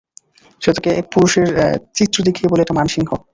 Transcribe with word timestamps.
সে 0.61 0.69
তাকে 0.75 0.89
এক 0.93 1.05
পুরুষের 1.13 1.47
চিত্র 1.97 2.17
দেখিয়ে 2.27 2.51
বলে 2.51 2.63
এটা 2.63 2.77
মানসিংহ। 2.79 3.09